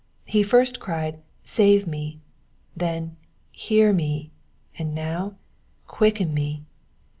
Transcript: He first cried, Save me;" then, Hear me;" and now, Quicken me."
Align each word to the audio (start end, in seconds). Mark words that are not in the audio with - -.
He 0.25 0.41
first 0.41 0.79
cried, 0.79 1.19
Save 1.43 1.85
me;" 1.85 2.21
then, 2.75 3.17
Hear 3.51 3.93
me;" 3.93 4.31
and 4.79 4.95
now, 4.95 5.35
Quicken 5.85 6.33
me." 6.33 6.63